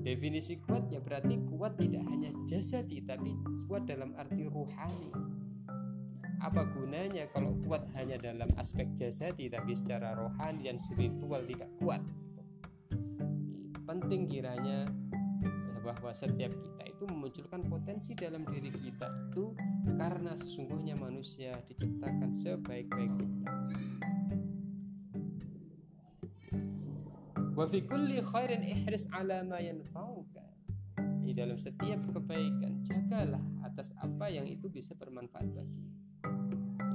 definisi 0.00 0.56
kuat 0.64 0.88
ya 0.88 0.96
berarti 1.00 1.36
kuat 1.52 1.76
tidak 1.76 2.00
hanya 2.08 2.32
jasadi 2.48 3.04
tapi 3.04 3.36
kuat 3.68 3.84
dalam 3.84 4.16
arti 4.16 4.48
ruhani 4.48 5.12
apa 6.40 6.64
gunanya 6.72 7.28
kalau 7.36 7.52
kuat 7.68 7.84
hanya 8.00 8.16
dalam 8.16 8.48
aspek 8.56 8.88
jasadi 8.96 9.52
tapi 9.52 9.76
secara 9.76 10.16
rohani 10.16 10.72
dan 10.72 10.80
spiritual 10.80 11.44
tidak 11.44 11.68
kuat 11.76 12.00
penting 13.84 14.24
kiranya 14.24 14.88
bahwa 15.84 16.12
setiap 16.12 16.52
kita 16.52 16.82
itu 16.88 17.04
memunculkan 17.08 17.60
potensi 17.68 18.12
dalam 18.16 18.44
diri 18.48 18.72
kita 18.72 19.08
itu 19.28 19.52
karena 19.96 20.32
sesungguhnya 20.32 20.96
manusia 21.00 21.56
diciptakan 21.64 22.32
sebaik-baik 22.32 23.12
cipta. 23.16 23.52
Wa 27.58 27.66
fi 27.66 27.82
kulli 27.82 28.22
khairin 28.22 28.62
ihris 28.62 29.10
ala 29.10 29.42
ma 29.42 29.58
yanfa'uka. 29.58 30.46
Di 31.26 31.34
dalam 31.34 31.58
setiap 31.58 31.98
kebaikan 32.06 32.86
jagalah 32.86 33.42
atas 33.66 33.90
apa 33.98 34.30
yang 34.30 34.46
itu 34.46 34.70
bisa 34.70 34.94
bermanfaat 34.94 35.50
bagi. 35.50 35.90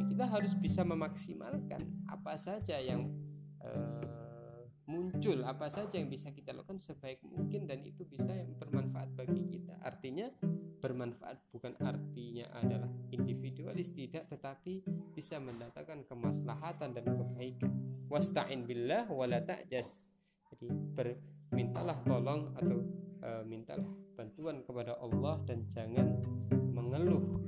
Kita 0.08 0.24
harus 0.24 0.56
bisa 0.56 0.88
memaksimalkan 0.88 2.08
apa 2.08 2.40
saja 2.40 2.80
yang 2.80 3.12
uh, 3.60 4.64
muncul 4.88 5.44
apa 5.44 5.68
saja 5.68 6.00
yang 6.00 6.08
bisa 6.08 6.32
kita 6.32 6.56
lakukan 6.56 6.80
sebaik 6.80 7.20
mungkin 7.28 7.68
dan 7.68 7.84
itu 7.84 8.08
bisa 8.08 8.32
bermanfaat 8.56 9.12
bagi 9.20 9.44
kita. 9.44 9.84
Artinya 9.84 10.32
bermanfaat 10.80 11.44
bukan 11.52 11.76
artinya 11.84 12.48
adalah 12.64 12.88
individualis 13.12 13.92
tidak 13.92 14.32
tetapi 14.32 14.80
bisa 15.12 15.44
mendatangkan 15.44 16.08
kemaslahatan 16.08 16.96
dan 16.96 17.04
kebaikan. 17.04 17.72
Wasta'in 18.08 18.64
billah 18.64 19.12
wala 19.12 19.44
ta'jas 19.44 20.23
jadi 20.64 20.72
bermintalah 20.96 21.98
tolong 22.08 22.56
atau 22.56 22.80
uh, 23.24 23.44
mintalah 23.44 23.88
bantuan 24.16 24.64
kepada 24.64 24.96
Allah 25.04 25.44
dan 25.44 25.68
jangan 25.68 26.24
mengeluh 26.72 27.44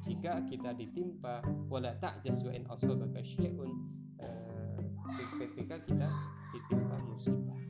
jika 0.00 0.40
kita 0.48 0.72
ditimpa 0.72 1.44
wala 1.68 1.92
ta'jas 2.00 2.40
wa 2.42 2.52
in 2.56 2.64
eh, 2.64 2.72
ketika 5.44 5.76
kita 5.84 6.08
ditimpa 6.56 6.96
musibah. 7.04 7.60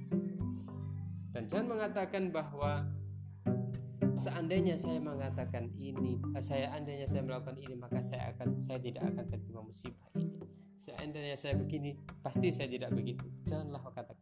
Dan 1.35 1.43
jangan 1.51 1.67
mengatakan 1.75 2.31
bahwa 2.31 2.87
seandainya 4.15 4.79
saya 4.79 5.03
mengatakan 5.03 5.75
ini 5.75 6.23
eh, 6.39 6.45
saya 6.45 6.71
andainya 6.71 7.11
saya 7.11 7.27
melakukan 7.27 7.59
ini 7.59 7.75
maka 7.75 7.99
saya 7.99 8.31
akan 8.31 8.63
saya 8.63 8.79
tidak 8.79 9.11
akan 9.11 9.27
tertimpa 9.27 9.61
musibah 9.67 10.09
ini. 10.15 10.39
Seandainya 10.81 11.37
saya 11.37 11.59
begini 11.59 11.99
pasti 12.23 12.55
saya 12.55 12.71
tidak 12.71 12.95
begitu. 12.95 13.27
Janganlah 13.45 13.91
katakan 13.91 14.20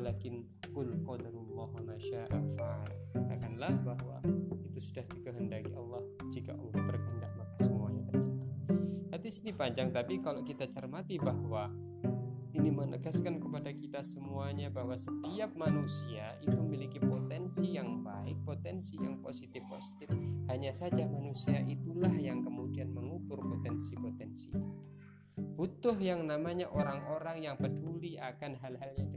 walakin 0.00 0.48
kul 0.72 0.88
qadarullah 1.04 1.68
ma 1.84 1.92
syaa 2.00 2.40
katakanlah 3.12 3.68
bahwa 3.84 4.16
itu 4.72 4.80
sudah 4.80 5.04
dikehendaki 5.12 5.76
Allah 5.76 6.00
jika 6.32 6.56
Allah 6.56 6.72
berkehendak 6.88 7.28
maka 7.36 7.54
semuanya 7.60 8.08
terjadi 8.08 8.48
hadis 9.12 9.44
ini 9.44 9.52
panjang 9.52 9.92
tapi 9.92 10.16
kalau 10.24 10.40
kita 10.40 10.64
cermati 10.72 11.20
bahwa 11.20 11.68
ini 12.56 12.72
menegaskan 12.72 13.44
kepada 13.44 13.76
kita 13.76 14.00
semuanya 14.00 14.72
bahwa 14.72 14.96
setiap 14.96 15.52
manusia 15.52 16.32
itu 16.40 16.56
memiliki 16.58 16.98
potensi 16.98 17.78
yang 17.78 18.02
baik, 18.02 18.42
potensi 18.42 18.98
yang 18.98 19.22
positif-positif. 19.22 20.10
Hanya 20.50 20.74
saja 20.74 21.06
manusia 21.06 21.62
itulah 21.62 22.10
yang 22.10 22.42
kemudian 22.42 22.90
mengukur 22.90 23.38
potensi-potensi. 23.38 24.50
Butuh 25.38 25.94
yang 26.02 26.26
namanya 26.26 26.66
orang-orang 26.74 27.46
yang 27.46 27.54
peduli 27.54 28.18
akan 28.18 28.58
hal-hal 28.58 28.98
yang. 28.98 29.10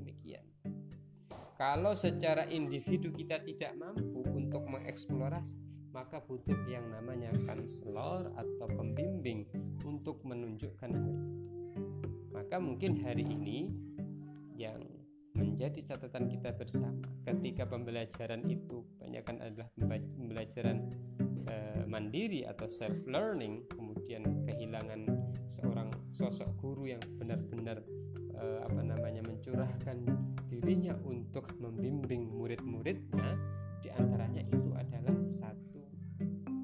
Kalau 1.63 1.95
secara 1.95 2.43
individu 2.51 3.15
kita 3.15 3.39
tidak 3.39 3.71
mampu 3.79 4.19
untuk 4.35 4.67
mengeksplorasi, 4.67 5.55
maka 5.95 6.19
butuh 6.19 6.59
yang 6.67 6.91
namanya 6.91 7.31
konselor 7.47 8.35
atau 8.35 8.67
pembimbing 8.67 9.47
untuk 9.87 10.19
menunjukkan 10.27 10.91
hal 10.91 11.07
itu. 11.07 11.31
Maka 12.35 12.59
mungkin 12.59 12.99
hari 12.99 13.23
ini 13.23 13.71
yang 14.59 14.83
menjadi 15.39 15.95
catatan 15.95 16.27
kita 16.27 16.51
bersama 16.51 16.99
ketika 17.23 17.63
pembelajaran 17.63 18.43
itu 18.51 18.83
banyakkan 18.99 19.39
adalah 19.39 19.71
pembelajaran 19.79 20.91
uh, 21.47 21.87
mandiri 21.87 22.43
atau 22.43 22.67
self 22.67 23.07
learning 23.07 23.63
kemudian 23.71 24.43
kehilangan 24.51 25.07
seorang 25.47 25.87
sosok 26.11 26.59
guru 26.59 26.91
yang 26.91 27.01
benar-benar 27.15 27.79
uh, 28.35 28.67
apa 28.67 28.81
namanya 28.83 29.23
mencurahkan 29.25 30.05
dirinya 30.53 30.93
untuk 31.01 31.49
membimbing 31.57 32.29
murid-muridnya 32.29 33.33
di 33.81 33.89
antaranya 33.89 34.45
itu 34.45 34.69
adalah 34.77 35.17
satu 35.25 35.81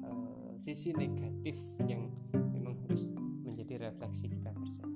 uh, 0.06 0.54
sisi 0.62 0.94
negatif 0.94 1.58
yang 1.90 2.06
memang 2.54 2.78
harus 2.86 3.10
menjadi 3.42 3.90
refleksi 3.90 4.30
kita 4.30 4.54
bersama. 4.54 4.94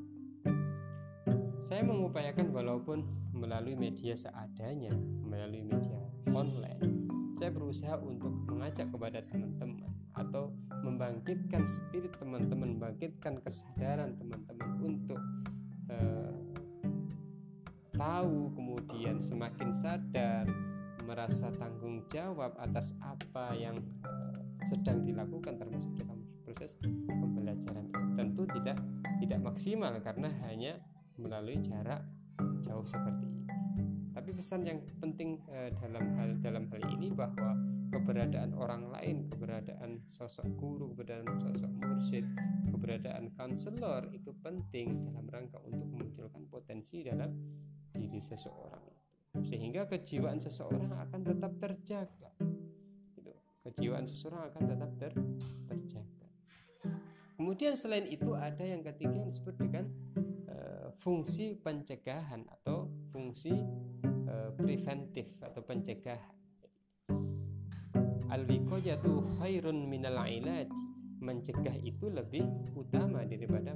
Saya 1.58 1.80
mengupayakan 1.82 2.52
walaupun 2.52 3.02
melalui 3.32 3.74
media 3.74 4.14
seadanya, 4.14 4.92
melalui 5.24 5.64
media 5.64 5.96
online, 6.30 7.08
saya 7.34 7.50
berusaha 7.50 7.96
untuk 7.98 8.30
mengajak 8.46 8.92
kepada 8.92 9.24
teman-teman 9.26 9.90
atau 10.14 10.54
membangkitkan 10.84 11.66
spirit 11.66 12.14
teman-teman, 12.20 12.78
membangkitkan 12.78 13.42
kesadaran 13.42 14.14
teman-teman 14.14 14.70
untuk 14.84 15.18
tahu 17.94 18.50
kemudian 18.54 19.22
semakin 19.22 19.70
sadar 19.70 20.46
merasa 21.06 21.52
tanggung 21.54 22.02
jawab 22.10 22.56
atas 22.58 22.98
apa 23.00 23.54
yang 23.54 23.78
uh, 24.02 24.34
sedang 24.66 25.04
dilakukan 25.04 25.60
termasuk 25.60 25.92
dalam 26.00 26.24
proses 26.42 26.76
pembelajaran 27.06 27.86
itu 27.88 28.02
tentu 28.16 28.42
tidak 28.60 28.78
tidak 29.20 29.40
maksimal 29.40 29.92
karena 30.00 30.28
hanya 30.48 30.78
melalui 31.18 31.58
jarak 31.62 32.02
jauh 32.62 32.84
seperti 32.86 33.26
ini. 33.26 33.44
Tapi 34.14 34.30
pesan 34.30 34.62
yang 34.62 34.78
penting 35.02 35.42
eh, 35.50 35.74
dalam 35.74 36.14
hal 36.14 36.38
dalam 36.38 36.64
hal 36.70 36.82
ini 36.94 37.10
bahwa 37.10 37.58
keberadaan 37.90 38.54
orang 38.54 38.90
lain, 38.90 39.26
keberadaan 39.26 40.06
sosok 40.06 40.46
guru, 40.54 40.94
keberadaan 40.94 41.38
sosok 41.42 41.70
mursyid, 41.82 42.26
keberadaan 42.70 43.34
konselor 43.34 44.06
itu 44.14 44.30
penting 44.42 45.02
dalam 45.10 45.26
rangka 45.26 45.58
untuk 45.66 45.86
memunculkan 45.90 46.46
potensi 46.46 47.02
dalam 47.02 47.34
diri 47.94 48.18
seseorang. 48.18 48.82
Sehingga 49.40 49.86
kejiwaan 49.86 50.42
seseorang 50.42 50.90
akan 50.90 51.20
tetap 51.22 51.52
terjaga. 51.62 52.30
Gitu. 53.14 53.32
Kejiwaan 53.64 54.04
seseorang 54.04 54.50
akan 54.50 54.62
tetap 54.74 54.90
ter, 54.98 55.12
terjaga. 55.70 56.28
Kemudian 57.34 57.74
selain 57.74 58.06
itu 58.06 58.34
ada 58.34 58.62
yang 58.62 58.82
ketiga 58.82 59.14
yang 59.14 59.30
disebut 59.30 59.56
dengan 59.58 59.86
fungsi 60.94 61.58
pencegahan 61.58 62.46
atau 62.46 62.86
fungsi 63.10 63.54
uh, 64.30 64.50
preventif 64.54 65.34
atau 65.42 65.62
pencegahan. 65.66 66.36
Al-wiqayatu 68.30 69.38
khairun 69.38 69.86
minal 69.90 70.18
ilaj. 70.26 70.70
Mencegah 71.24 71.76
itu 71.80 72.12
lebih 72.12 72.44
utama 72.76 73.24
daripada 73.24 73.72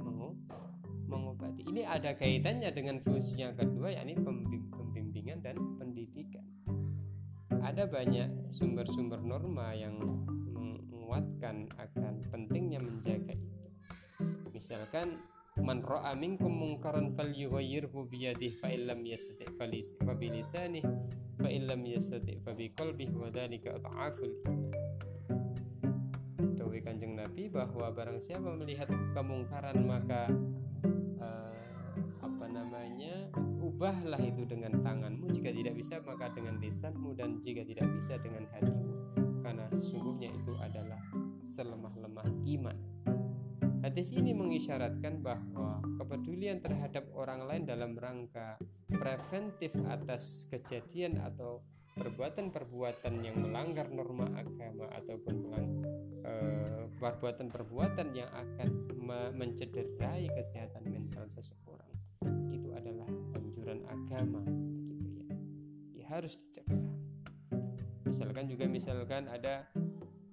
mengobati. 1.08 1.64
Ini 1.64 1.88
ada 1.88 2.12
kaitannya 2.12 2.70
dengan 2.70 3.00
fungsi 3.00 3.40
yang 3.40 3.56
kedua 3.56 3.96
yakni 3.96 4.14
pembimbingan 4.20 5.40
dan 5.40 5.56
pendidikan. 5.80 6.44
Ada 7.58 7.88
banyak 7.88 8.52
sumber-sumber 8.52 9.18
norma 9.24 9.72
yang 9.72 9.98
menguatkan 10.92 11.72
akan 11.80 12.20
pentingnya 12.28 12.78
menjaga 12.84 13.32
itu. 13.32 13.68
Misalkan 14.52 15.16
man 15.58 15.82
ra'a 15.82 16.14
minkum 16.14 16.52
munkaran 16.52 17.16
falyughayyirhu 17.16 18.06
bi 18.06 18.30
yadihi 18.30 18.60
fa 18.60 18.70
illam 18.70 19.02
yastati' 19.02 19.56
fa 19.56 20.12
bi 20.14 20.30
lisanihi 20.30 20.86
fa 21.40 21.48
illam 21.50 21.82
yastati' 21.82 22.38
fa 22.44 22.54
bi 22.54 22.70
qalbihi 22.76 23.14
wa 23.16 23.32
dzalika 23.32 23.74
adhaful 23.80 24.30
iman 24.46 24.70
Dawi 26.54 26.78
Kanjeng 26.84 27.18
Nabi 27.18 27.50
bahwa 27.50 27.90
barang 27.90 28.22
siapa 28.22 28.54
melihat 28.54 28.86
kemungkaran 29.16 29.82
maka 29.82 30.30
ubahlah 33.78 34.18
itu 34.18 34.42
dengan 34.42 34.82
tanganmu. 34.82 35.30
Jika 35.30 35.54
tidak 35.54 35.78
bisa 35.78 36.02
maka 36.02 36.34
dengan 36.34 36.58
lisanmu. 36.58 37.14
Dan 37.14 37.38
jika 37.38 37.62
tidak 37.62 37.86
bisa 37.94 38.18
dengan 38.18 38.42
hatimu. 38.50 38.90
Karena 39.38 39.70
sesungguhnya 39.70 40.34
itu 40.34 40.58
adalah 40.58 40.98
selemah-lemah 41.46 42.26
iman. 42.58 42.76
Hadis 43.78 44.10
ini 44.10 44.34
mengisyaratkan 44.34 45.22
bahwa 45.22 45.78
kepedulian 45.94 46.58
terhadap 46.58 47.06
orang 47.14 47.46
lain 47.46 47.62
dalam 47.70 47.94
rangka 47.94 48.58
preventif 48.90 49.70
atas 49.86 50.50
kejadian 50.50 51.22
atau 51.22 51.62
perbuatan-perbuatan 51.94 53.22
yang 53.22 53.38
melanggar 53.38 53.86
norma 53.94 54.26
agama 54.34 54.90
ataupun 54.90 55.34
eh, 56.26 56.82
perbuatan-perbuatan 56.98 58.10
yang 58.10 58.30
akan 58.34 58.68
mencederai 59.38 60.26
kesehatan 60.34 60.82
mental 60.90 61.30
seseorang. 61.30 61.94
Itu 62.50 62.74
adalah 62.74 63.06
agama 64.06 64.42
begitu 64.46 65.10
ya. 65.18 65.36
ya 65.98 66.06
harus 66.14 66.38
dicegah 66.38 66.78
misalkan 68.06 68.46
juga 68.46 68.64
misalkan 68.70 69.26
ada 69.26 69.66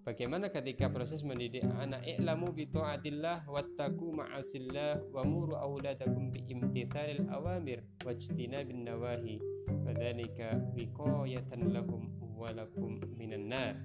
Bagaimana 0.05 0.53
ketika 0.53 0.85
proses 0.85 1.25
mendidik 1.25 1.65
anak 1.81 2.05
i'lamu 2.05 2.53
bi 2.53 2.69
taatillah 2.69 3.41
wattaqu 3.49 4.13
ma'asillah 4.13 5.01
wa 5.09 5.25
muru 5.25 5.57
auladakum 5.57 6.29
bi 6.29 6.45
imtithalil 6.45 7.25
awamir 7.33 7.81
wajtinabin 8.05 8.85
nawahi 8.85 9.41
fadzalika 9.81 10.61
wiqayatan 10.77 11.73
lahum 11.73 12.13
wa 12.21 12.53
lakum 12.53 13.01
minan 13.17 13.49
nar. 13.49 13.81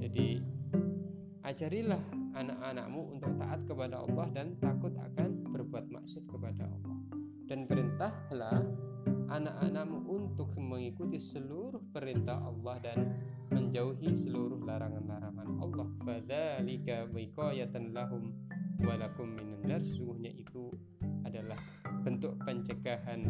Jadi 0.00 0.40
ajarilah 1.44 2.00
anak-anakmu 2.32 3.12
untuk 3.12 3.36
taat 3.36 3.68
kepada 3.68 4.00
Allah 4.00 4.26
dan 4.32 4.56
takut 4.56 4.96
akan 4.96 5.52
berbuat 5.52 5.92
maksud 5.92 6.24
kepada 6.24 6.64
Allah. 6.64 7.01
Dan 7.52 7.68
perintahlah 7.68 8.64
anak-anakmu 9.28 10.08
untuk 10.08 10.56
mengikuti 10.56 11.20
seluruh 11.20 11.84
perintah 11.92 12.40
Allah 12.40 12.80
dan 12.80 13.12
menjauhi 13.52 14.08
seluruh 14.16 14.64
larangan-larangan 14.64 15.60
Allah 15.60 15.84
fadzalika 16.00 17.12
wiqayatan 17.12 17.92
lahum 17.92 18.32
walakum 18.80 19.36
minan 19.36 19.68
nar 19.68 19.84
sesungguhnya 19.84 20.32
itu 20.32 20.72
adalah 21.28 21.60
bentuk 22.00 22.40
pencegahan 22.40 23.20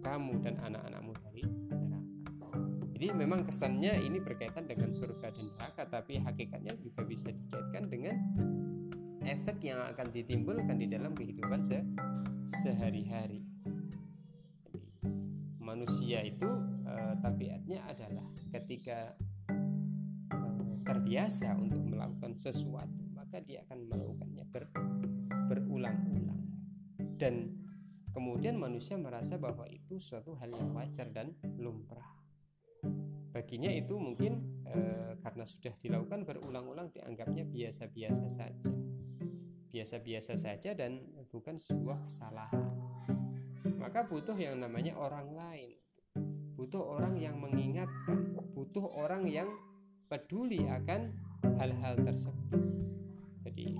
kamu 0.00 0.40
dan 0.40 0.56
anak-anakmu 0.56 1.12
dari 1.20 1.44
neraka. 1.44 2.00
Jadi 2.96 3.06
memang 3.12 3.44
kesannya 3.44 3.92
ini 4.00 4.24
berkaitan 4.24 4.64
dengan 4.64 4.96
surga 4.96 5.36
dan 5.36 5.52
neraka 5.52 5.84
tapi 5.84 6.16
hakikatnya 6.16 6.72
juga 6.80 7.04
bisa 7.04 7.28
dikaitkan 7.28 7.92
dengan 7.92 8.16
efek 9.20 9.60
yang 9.60 9.84
akan 9.84 10.08
ditimbulkan 10.16 10.80
di 10.80 10.88
dalam 10.88 11.12
kehidupan 11.12 11.60
se 11.60 11.84
sehari-hari. 12.48 13.55
Manusia 15.66 16.22
itu 16.22 16.46
e, 16.86 16.94
tabiatnya 17.18 17.82
adalah 17.90 18.22
ketika 18.54 19.18
terbiasa 20.86 21.58
untuk 21.58 21.82
melakukan 21.82 22.38
sesuatu 22.38 23.02
maka 23.10 23.42
dia 23.42 23.66
akan 23.66 23.90
melakukannya 23.90 24.44
ber, 24.46 24.70
berulang-ulang. 25.50 26.46
Dan 27.18 27.58
kemudian 28.14 28.54
manusia 28.54 28.94
merasa 28.94 29.34
bahwa 29.34 29.66
itu 29.66 29.98
suatu 29.98 30.38
hal 30.38 30.54
yang 30.54 30.70
wajar 30.70 31.10
dan 31.10 31.34
lumrah. 31.58 32.06
Baginya 33.34 33.68
itu 33.68 33.98
mungkin 33.98 34.62
e, 34.62 34.78
karena 35.18 35.42
sudah 35.42 35.74
dilakukan 35.82 36.22
berulang-ulang 36.22 36.94
dianggapnya 36.94 37.42
biasa-biasa 37.44 38.30
saja. 38.30 38.70
Biasa-biasa 39.74 40.38
saja 40.38 40.70
dan 40.72 41.02
bukan 41.28 41.58
sebuah 41.58 42.06
kesalahan 42.06 42.95
maka 43.86 44.02
butuh 44.02 44.34
yang 44.34 44.58
namanya 44.58 44.98
orang 44.98 45.30
lain. 45.30 45.78
Butuh 46.58 46.98
orang 46.98 47.22
yang 47.22 47.38
mengingatkan. 47.38 48.34
Butuh 48.50 48.82
orang 48.82 49.30
yang 49.30 49.46
peduli 50.10 50.66
akan 50.66 51.14
hal-hal 51.54 51.94
tersebut. 52.02 52.66
Jadi 53.46 53.78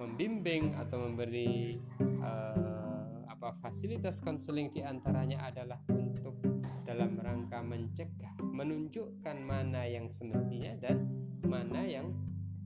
membimbing 0.00 0.72
atau 0.80 1.04
memberi 1.04 1.76
uh, 2.24 3.28
apa 3.28 3.52
fasilitas 3.60 4.24
konseling 4.24 4.72
di 4.72 4.80
antaranya 4.80 5.44
adalah 5.52 5.76
untuk 5.92 6.40
dalam 6.88 7.20
rangka 7.20 7.60
mencegah, 7.60 8.40
menunjukkan 8.40 9.44
mana 9.44 9.84
yang 9.84 10.08
semestinya 10.08 10.72
dan 10.80 11.04
mana 11.44 11.84
yang 11.84 12.16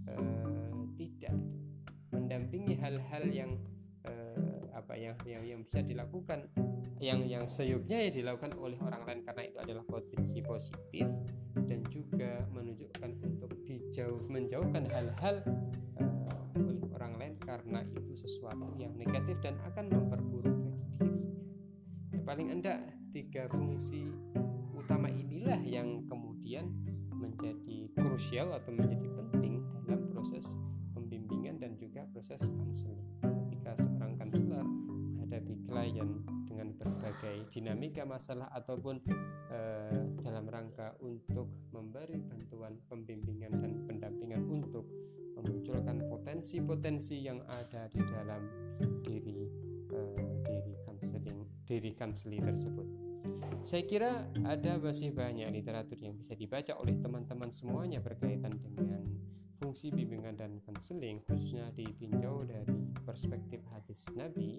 uh, 0.07 0.87
tidak, 0.95 1.35
mendampingi 2.15 2.79
hal-hal 2.79 3.27
yang 3.27 3.59
uh, 4.07 4.63
apa 4.79 4.95
yang, 4.95 5.19
yang 5.27 5.43
yang 5.43 5.61
bisa 5.67 5.83
dilakukan, 5.83 6.47
yang 6.99 7.27
yang 7.27 7.45
seyuknya 7.47 8.09
ya 8.09 8.11
dilakukan 8.11 8.59
oleh 8.59 8.79
orang 8.83 9.03
lain 9.07 9.21
karena 9.23 9.43
itu 9.47 9.59
adalah 9.63 9.85
potensi 9.87 10.39
positif 10.43 11.07
dan 11.67 11.81
juga 11.91 12.43
menunjukkan 12.51 13.11
untuk 13.23 13.55
dijauh 13.67 14.27
menjauhkan 14.27 14.85
hal-hal 14.91 15.43
karena 17.49 17.81
itu 17.97 18.13
sesuatu 18.13 18.77
yang 18.77 18.93
negatif 19.01 19.41
dan 19.41 19.57
akan 19.65 19.89
memperburuk 19.89 20.53
bagi 20.53 20.85
dirinya. 21.01 21.37
Ya, 22.13 22.21
paling 22.29 22.49
enggak 22.53 22.81
tiga 23.17 23.49
fungsi 23.49 24.05
utama 24.77 25.09
inilah 25.09 25.57
yang 25.65 26.05
kemudian 26.13 26.69
menjadi 27.17 27.89
krusial 27.97 28.53
atau 28.53 28.77
menjadi 28.77 29.09
penting 29.17 29.65
dalam 29.89 30.13
proses 30.13 30.55
pembimbingan 30.93 31.57
dan 31.57 31.73
juga 31.81 32.05
proses 32.13 32.53
konseling. 32.53 33.01
Ketika 33.25 33.81
seorang 33.81 34.21
konselor 34.21 34.65
menghadapi 34.65 35.55
klien 35.65 36.09
dengan 36.59 36.75
berbagai 36.75 37.47
dinamika 37.55 38.03
masalah 38.03 38.51
ataupun 38.51 38.99
eh, 39.55 40.03
dalam 40.27 40.43
rangka 40.51 40.99
untuk 41.07 41.71
memberi 41.71 42.19
bantuan 42.19 42.83
pembimbingan 42.91 43.63
dan 43.63 43.87
pendampingan 43.87 44.43
untuk 44.43 44.83
memunculkan 45.39 46.03
potensi-potensi 46.11 47.23
yang 47.23 47.39
ada 47.47 47.87
di 47.87 48.03
dalam 48.11 48.43
diri 49.07 49.47
uh, 49.95 50.35
diri 50.43 50.75
konseling 50.83 51.47
diri 51.63 51.95
konseli 51.95 52.43
tersebut. 52.43 52.87
Saya 53.63 53.87
kira 53.87 54.27
ada 54.43 54.83
masih 54.83 55.15
banyak 55.15 55.55
literatur 55.55 55.95
yang 56.03 56.19
bisa 56.19 56.35
dibaca 56.35 56.75
oleh 56.75 56.99
teman-teman 56.99 57.55
semuanya 57.55 58.03
berkaitan 58.03 58.51
dengan 58.59 59.07
fungsi 59.63 59.95
bimbingan 59.95 60.35
dan 60.35 60.59
konseling 60.67 61.23
khususnya 61.23 61.71
ditinjau 61.79 62.43
dari 62.43 62.91
perspektif 63.07 63.63
hadis 63.71 64.11
Nabi 64.19 64.59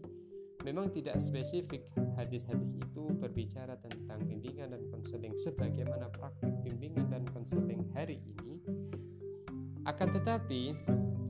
memang 0.68 0.92
tidak 0.92 1.22
spesifik 1.24 1.88
hadis-hadis 2.20 2.76
itu 2.76 3.04
berbicara 3.16 3.80
tentang 3.80 4.24
bimbingan 4.28 4.76
dan 4.76 4.84
konseling. 4.92 5.36
Sebagaimana 5.40 6.12
praktik 6.12 6.52
bimbingan 6.64 7.08
dan 7.08 7.24
konseling 7.32 7.88
hari 7.96 8.20
ini 8.24 8.50
akan 9.90 10.10
tetapi, 10.22 10.76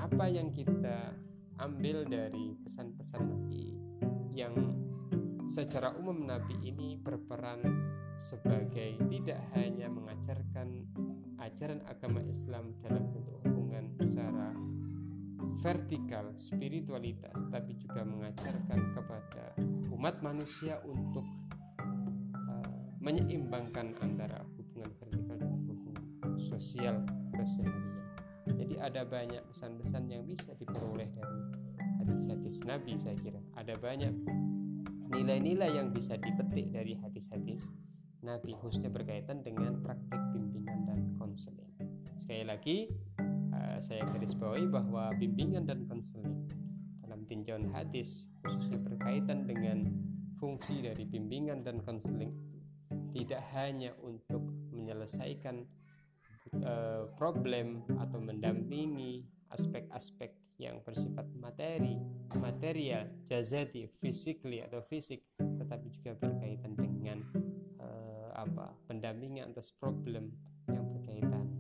apa 0.02 0.26
yang 0.28 0.52
kita 0.52 1.16
ambil 1.64 2.04
dari 2.04 2.60
pesan-pesan 2.60 3.24
Nabi 3.24 3.78
yang 4.36 4.52
secara 5.48 5.96
umum 5.96 6.28
Nabi 6.28 6.60
ini 6.68 7.00
berperan 7.00 7.64
sebagai 8.20 9.00
tidak 9.08 9.40
hanya 9.56 9.88
mengajarkan 9.88 10.88
ajaran 11.40 11.80
agama 11.88 12.20
Islam 12.28 12.76
dalam 12.84 13.08
bentuk 13.16 13.40
hubungan 13.48 13.96
secara 13.96 14.52
vertikal 15.60 16.32
spiritualitas 16.40 17.44
tapi 17.52 17.76
juga 17.76 18.08
mengajarkan 18.08 18.80
kepada 18.96 19.44
umat 19.92 20.24
manusia 20.24 20.80
untuk 20.88 21.28
uh, 21.80 22.84
menyeimbangkan 23.04 23.96
antara 24.00 24.44
hubungan 24.56 24.92
vertikal 25.00 25.36
dan 25.36 25.52
hubungan 25.68 26.04
sosial 26.40 27.04
keseharian 27.36 27.90
jadi 28.58 28.76
ada 28.82 29.02
banyak 29.06 29.44
pesan-pesan 29.50 30.10
yang 30.10 30.24
bisa 30.26 30.58
diperoleh 30.58 31.10
dari 31.14 31.40
hadis-hadis 32.02 32.66
Nabi 32.66 32.98
saya 32.98 33.18
kira. 33.20 33.42
Ada 33.54 33.78
banyak 33.78 34.14
nilai-nilai 35.10 35.78
yang 35.78 35.94
bisa 35.94 36.18
dipetik 36.18 36.74
dari 36.74 36.98
hadis-hadis 36.98 37.74
Nabi 38.26 38.58
khususnya 38.58 38.90
berkaitan 38.90 39.46
dengan 39.46 39.78
praktik 39.82 40.22
bimbingan 40.34 40.86
dan 40.86 41.00
konseling. 41.18 41.70
Sekali 42.18 42.46
lagi 42.46 42.78
saya 43.80 44.04
garis 44.08 44.36
bawahi 44.36 44.68
bahwa 44.68 45.12
bimbingan 45.16 45.64
dan 45.68 45.88
konseling 45.88 46.48
dalam 47.04 47.24
tinjauan 47.26 47.68
hadis 47.72 48.30
khususnya 48.44 48.80
berkaitan 48.80 49.48
dengan 49.48 49.90
fungsi 50.40 50.84
dari 50.84 51.04
bimbingan 51.04 51.64
dan 51.64 51.84
konseling 51.84 52.32
tidak 53.12 53.44
hanya 53.54 53.94
untuk 54.02 54.42
menyelesaikan 54.72 55.66
uh, 56.62 57.10
problem 57.18 57.84
atau 57.98 58.18
mendampingi 58.22 59.26
aspek-aspek 59.50 60.34
yang 60.60 60.84
bersifat 60.84 61.26
materi, 61.40 61.96
material, 62.36 63.08
jazati, 63.24 63.88
physically 63.88 64.60
atau 64.60 64.84
fisik, 64.84 65.24
tetapi 65.40 65.88
juga 65.88 66.20
berkaitan 66.20 66.76
dengan 66.76 67.24
uh, 67.80 68.30
apa 68.36 68.76
pendampingan 68.92 69.56
atas 69.56 69.72
problem 69.72 70.36
yang 70.68 70.86
berkaitan 70.92 71.59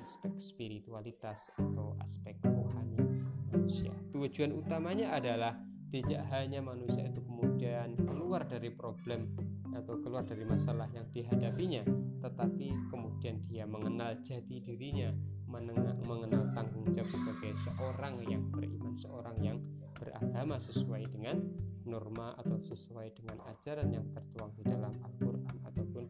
aspek 0.00 0.32
spiritualitas 0.40 1.52
atau 1.60 1.92
aspek 2.00 2.40
rohani 2.42 3.20
manusia. 3.52 3.92
Tujuan 4.16 4.56
utamanya 4.56 5.12
adalah 5.14 5.54
tidak 5.90 6.22
hanya 6.30 6.62
manusia 6.62 7.04
itu 7.04 7.20
kemudian 7.20 7.98
keluar 8.06 8.46
dari 8.46 8.70
problem 8.70 9.34
atau 9.74 9.98
keluar 10.02 10.22
dari 10.26 10.42
masalah 10.46 10.86
yang 10.94 11.06
dihadapinya, 11.10 11.82
tetapi 12.22 12.74
kemudian 12.90 13.38
dia 13.42 13.66
mengenal 13.66 14.18
jati 14.22 14.62
dirinya, 14.62 15.10
mengenal 15.50 16.46
tanggung 16.54 16.90
jawab 16.94 17.10
sebagai 17.10 17.52
seorang 17.58 18.22
yang 18.26 18.42
beriman, 18.50 18.94
seorang 18.94 19.36
yang 19.42 19.58
beragama 19.98 20.56
sesuai 20.56 21.10
dengan 21.10 21.42
norma 21.84 22.38
atau 22.38 22.58
sesuai 22.58 23.14
dengan 23.14 23.42
ajaran 23.50 23.90
yang 23.90 24.06
tertuang 24.14 24.54
di 24.54 24.62
dalam 24.62 24.94
Al-Quran 24.94 25.56
ataupun 25.66 26.04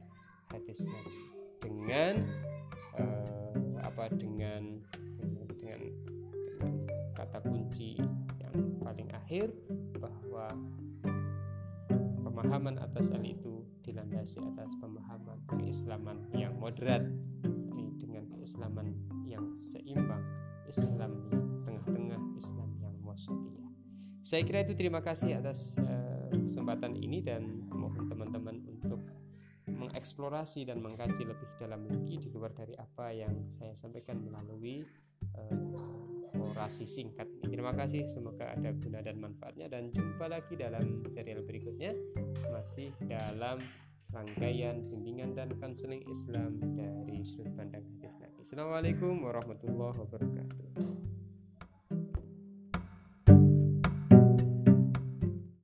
hadis 0.52 0.84
Nabi 0.86 1.14
dengan 1.60 2.14
apa 4.00 4.16
dengan 4.16 4.80
dengan, 5.20 5.44
dengan 5.44 5.80
kata 7.12 7.44
kunci 7.44 8.00
paling 8.80 9.12
akhir 9.12 9.52
bahwa 10.00 10.48
pemahaman 12.24 12.80
atas 12.80 13.12
hal 13.12 13.20
itu 13.20 13.60
dilandasi 13.84 14.40
atas 14.56 14.72
pemahaman 14.80 15.36
keislaman 15.52 16.16
yang 16.32 16.56
moderat 16.56 17.04
dengan 18.00 18.24
keislaman 18.32 18.96
yang 19.28 19.52
seimbang 19.52 20.24
Islam 20.64 21.20
yang 21.28 21.44
tengah-tengah 21.68 22.20
Islam 22.40 22.72
yang 22.80 22.96
wasatiyah 23.04 23.68
saya 24.24 24.48
kira 24.48 24.64
itu 24.64 24.72
terima 24.80 25.04
kasih 25.04 25.44
atas 25.44 25.76
uh, 25.76 26.32
kesempatan 26.32 26.96
ini 26.96 27.20
dan 27.20 27.68
mengeksplorasi 30.00 30.64
dan 30.64 30.80
mengkaji 30.80 31.28
lebih 31.28 31.44
dalam 31.60 31.84
lagi 31.84 32.16
di 32.16 32.32
luar 32.32 32.56
dari 32.56 32.72
apa 32.72 33.12
yang 33.12 33.52
saya 33.52 33.76
sampaikan 33.76 34.16
melalui 34.16 34.80
uh, 35.36 36.40
orasi 36.56 36.88
singkat 36.88 37.28
Terima 37.44 37.76
kasih, 37.76 38.08
semoga 38.08 38.48
ada 38.48 38.72
guna 38.72 39.04
dan 39.04 39.20
manfaatnya 39.20 39.68
dan 39.68 39.92
jumpa 39.92 40.32
lagi 40.32 40.56
dalam 40.56 41.04
serial 41.04 41.44
berikutnya 41.44 41.92
masih 42.48 42.88
dalam 43.04 43.60
rangkaian 44.08 44.80
bimbingan 44.88 45.36
dan 45.36 45.52
konseling 45.60 46.00
Islam 46.08 46.56
dari 46.72 47.20
sudut 47.20 47.52
pandang 47.52 47.84
hadis 48.00 48.16
Nabi. 48.16 48.40
Assalamualaikum 48.40 49.20
warahmatullahi 49.20 50.00
wabarakatuh. 50.00 51.09